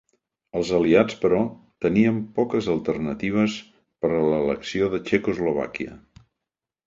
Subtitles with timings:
[0.59, 1.41] Els aliats, però,
[1.85, 3.57] tenien poques alternatives
[4.05, 5.93] per a l'elecció de Txecoslovàquia.